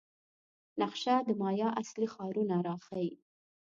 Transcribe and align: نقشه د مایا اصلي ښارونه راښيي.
نقشه 0.81 1.15
د 1.27 1.29
مایا 1.41 1.69
اصلي 1.81 2.07
ښارونه 2.13 2.55
راښيي. 2.67 3.11